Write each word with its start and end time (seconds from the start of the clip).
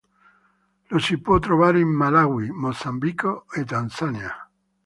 Lo 0.89 0.97
si 0.97 1.19
può 1.19 1.37
trovare 1.37 1.79
in 1.79 1.89
Malawi, 1.89 2.49
Mozambico, 2.49 3.45
e 3.51 3.63
Tanzania. 3.65 4.35